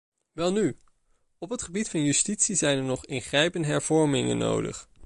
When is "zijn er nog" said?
2.55-3.05